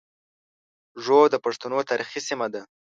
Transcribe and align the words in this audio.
ږوب 1.03 1.25
د 1.31 1.35
پښتنو 1.45 1.87
تاریخي 1.89 2.19
سیمه 2.27 2.47
ده 2.53 2.61